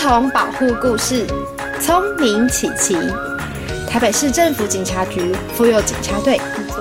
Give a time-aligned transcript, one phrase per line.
[0.00, 1.26] 童保护故事，
[1.80, 2.96] 聪明琪琪，
[3.88, 6.76] 台北市政府警察局妇幼警察队制作。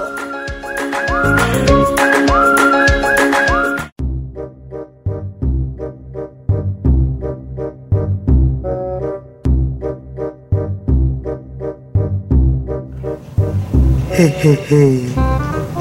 [14.12, 15.02] 嘿嘿嘿，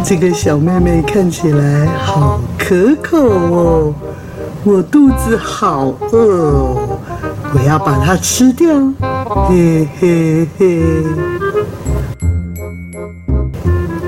[0.02, 3.94] 这个小妹妹看起来好可口哦，
[4.64, 6.85] 我肚子好饿，
[7.54, 8.68] 我要把它吃掉。
[9.48, 11.04] 嘿嘿嘿，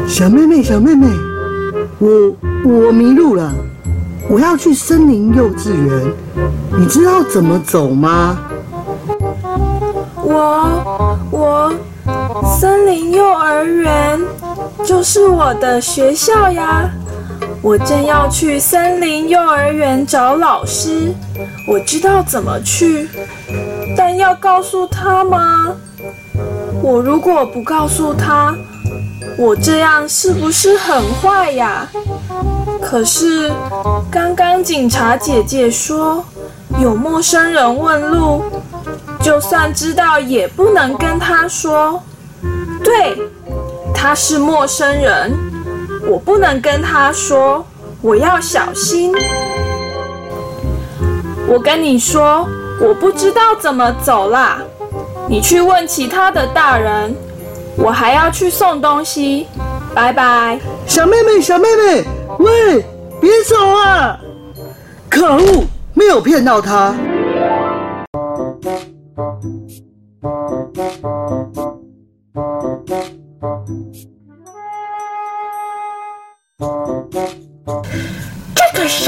[0.07, 1.07] 小妹妹，小妹妹，
[1.99, 3.53] 我我迷路了，
[4.29, 6.13] 我要去森林幼稚园，
[6.79, 8.39] 你知道怎么走吗？
[10.23, 11.73] 我我
[12.59, 14.21] 森林幼儿园
[14.85, 16.91] 就是我的学校呀。
[17.61, 21.13] 我正要去森林幼儿园找老师，
[21.67, 23.09] 我知道怎么去，
[23.99, 25.75] 但要告诉他吗？
[26.81, 28.55] 我如果不告诉他，
[29.37, 31.89] 我这样是不是很坏呀？
[32.81, 33.53] 可是
[34.09, 36.25] 刚刚警察姐姐说，
[36.81, 38.45] 有陌生人问路。
[39.21, 42.01] 就算知道，也不能跟他说。
[42.85, 43.19] 对，
[43.93, 45.37] 他是陌生人，
[46.09, 47.67] 我不能跟他说。
[48.01, 49.13] 我要小心。
[51.49, 52.49] 我跟你说，
[52.81, 54.63] 我不知道怎么走啦。
[55.29, 57.15] 你去问其他的大人。
[57.77, 59.47] 我还要去送东西。
[59.95, 60.59] 拜拜。
[60.87, 62.05] 小妹妹，小妹妹，
[62.39, 62.85] 喂，
[63.21, 64.19] 别走啊！
[65.09, 66.95] 可恶，没有骗到他。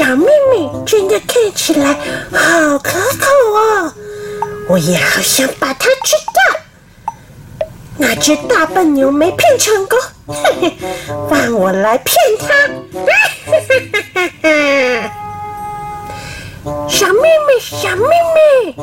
[0.01, 1.93] 小妹妹真的看起来
[2.33, 3.93] 好可口哦，
[4.67, 6.59] 我也好想把它吃掉。
[7.99, 10.73] 那只大笨牛没骗成功，嘿嘿，
[11.29, 12.47] 换我来骗它。
[16.89, 18.75] 小妹妹，小妹妹，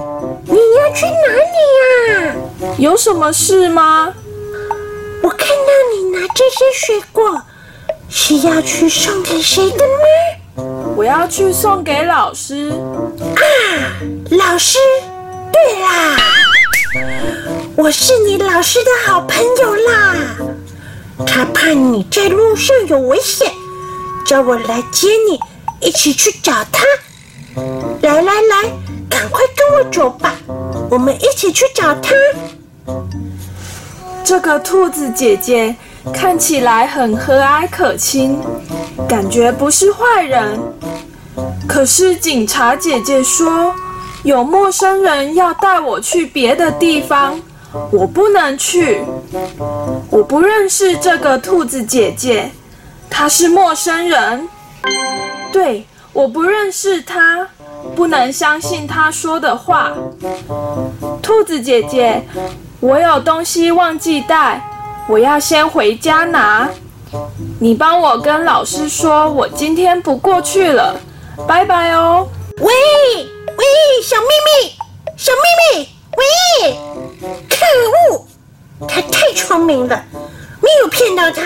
[0.45, 1.59] 你要去哪里
[2.13, 2.33] 呀？
[2.79, 4.15] 有什么事吗？
[5.25, 7.43] 我看到你拿这些水果，
[8.09, 10.05] 是要去送给谁的吗？
[10.99, 12.71] 我要去送给老师。
[12.71, 13.41] 啊，
[14.31, 14.79] 老师，
[15.53, 16.17] 对啦，
[17.77, 20.17] 我是你老师的好朋友啦。
[21.25, 23.49] 他怕你在路上有危险，
[24.27, 25.39] 叫我来接你，
[25.79, 26.85] 一起去找他。
[28.03, 28.69] 来来来，
[29.09, 30.35] 赶快跟我走吧，
[30.91, 32.13] 我们一起去找他。
[34.25, 35.77] 这个兔子姐姐
[36.13, 38.37] 看起来很和蔼可亲，
[39.07, 40.59] 感觉不是坏人。
[41.69, 43.75] 可是警察姐姐说，
[44.23, 47.39] 有陌生人要带我去别的地方，
[47.93, 49.03] 我不能去。
[50.09, 52.51] 我不认识这个兔子姐姐，
[53.11, 54.49] 她是陌生人。
[55.53, 55.87] 对。
[56.15, 57.47] 我不认识她，
[57.95, 59.93] 不能相信她说的话。
[61.23, 62.27] 兔子姐姐，
[62.81, 64.61] 我有东西忘记带，
[65.07, 66.69] 我要先回家拿。
[67.61, 70.95] 你帮我跟老师说，我今天不过去了，
[71.47, 72.29] 拜拜哦。
[72.59, 74.73] 喂喂，小秘密，
[75.17, 76.79] 小秘密，喂！
[77.49, 77.67] 可
[78.15, 78.25] 恶，
[78.87, 80.05] 他太聪明了，
[80.61, 81.43] 没有骗到他，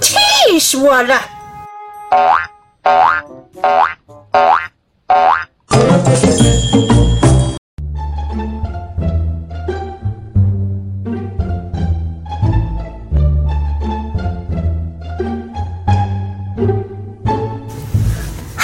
[0.00, 1.20] 气死我了！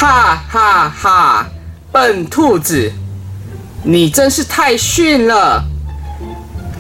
[0.00, 1.47] 哈哈哈！
[1.91, 2.92] 笨兔子，
[3.82, 5.60] 你真是太逊了！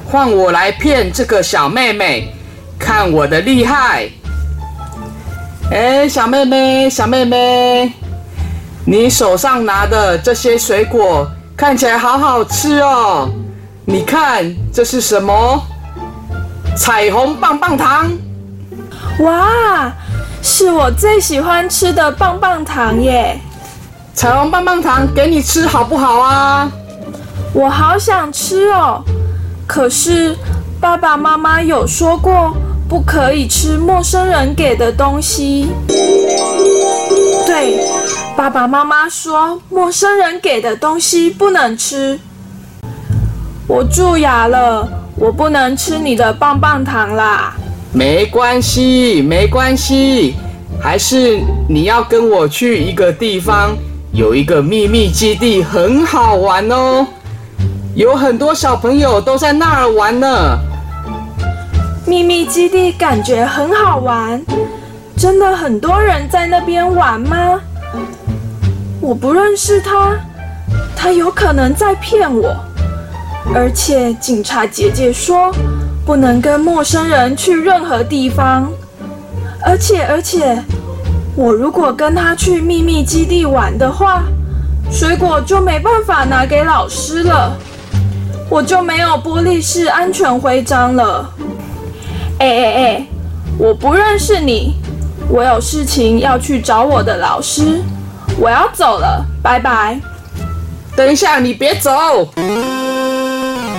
[0.08, 2.32] 换我来骗这个小妹妹，
[2.78, 4.08] 看我的厉害！
[5.72, 7.92] 哎，小妹妹，小妹妹，
[8.84, 13.28] 你手上拿的这些水果看起来好好吃哦！
[13.84, 15.60] 你看这是什么？
[16.76, 18.08] 彩虹棒棒糖！
[19.18, 19.92] 哇，
[20.48, 23.38] 是我最喜欢吃的棒棒糖耶！
[24.14, 26.70] 彩虹棒棒糖给你吃好不好啊？
[27.52, 29.04] 我好想吃哦，
[29.66, 30.34] 可是
[30.80, 32.56] 爸爸妈妈有说过。
[32.88, 35.68] 不可以吃陌生人给的东西。
[37.44, 37.78] 对，
[38.34, 42.18] 爸爸妈妈说陌生人给的东西不能吃。
[43.66, 47.52] 我蛀牙了，我不能吃你的棒棒糖啦。
[47.92, 50.34] 没关系，没关系，
[50.80, 53.76] 还是你要跟我去一个地方，
[54.12, 57.06] 有一个秘密基地，很好玩哦。
[57.94, 60.58] 有很多小朋友都在那儿玩呢。
[62.06, 64.40] 秘密基地感觉很好玩，
[65.16, 67.60] 真的很多人在那边玩吗？
[69.00, 70.16] 我不认识他，
[70.94, 72.54] 他有可能在骗我。
[73.54, 75.50] 而且警察姐姐说，
[76.08, 78.66] 不能跟陌生人去任何地方。
[79.62, 80.58] 而且而且，
[81.36, 84.22] 我如果跟他去秘密基地玩的话，
[84.90, 87.54] 水果就没办法拿给老师了，
[88.48, 91.30] 我就没有玻璃式安全徽章了。
[92.38, 93.06] 哎哎哎，
[93.58, 94.76] 我不认识你，
[95.28, 97.82] 我有事情要去找我的老师，
[98.38, 100.00] 我要走了，拜拜。
[100.96, 102.26] 等一下，你别走，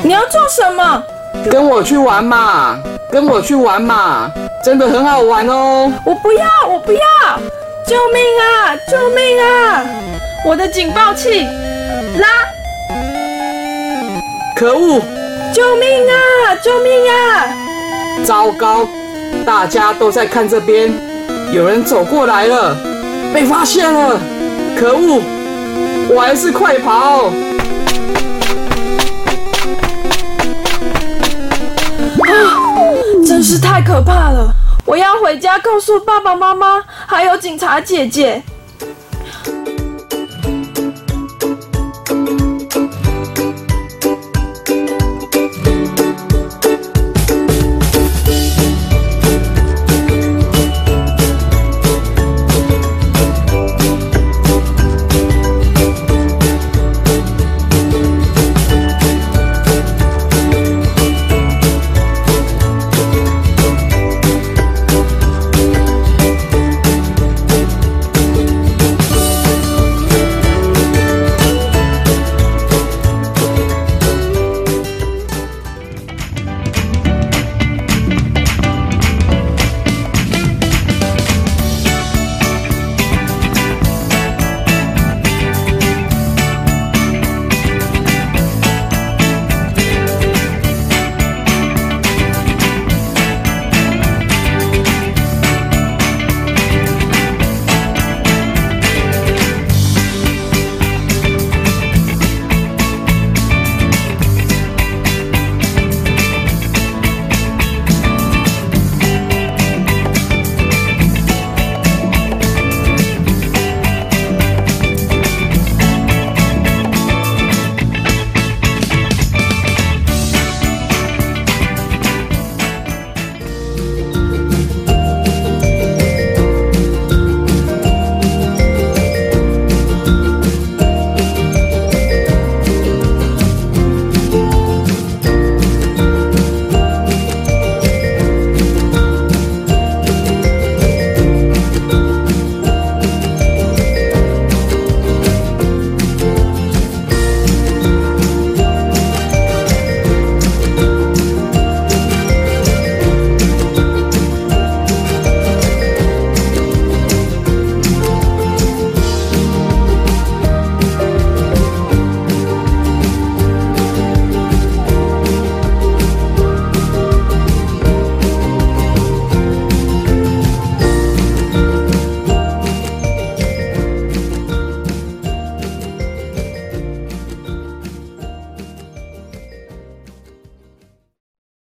[0.03, 1.01] 你要做什么？
[1.49, 2.79] 跟我去玩嘛，
[3.11, 4.31] 跟我去玩嘛，
[4.63, 5.91] 真的很好玩哦。
[6.05, 6.99] 我不要，我不要！
[7.85, 8.75] 救命啊！
[8.87, 9.85] 救命啊！
[10.45, 11.47] 我的警报器，
[12.19, 12.27] 拉！
[14.55, 15.01] 可恶！
[15.53, 16.55] 救命啊！
[16.61, 17.47] 救命啊！
[18.23, 18.87] 糟糕，
[19.45, 20.93] 大家都在看这边，
[21.51, 22.77] 有人走过来了，
[23.33, 24.19] 被发现了！
[24.77, 25.21] 可恶，
[26.09, 27.31] 我还是快跑！
[33.49, 34.53] 是太可怕了！
[34.85, 38.43] 我要回家告诉爸爸妈妈，还有警察姐姐。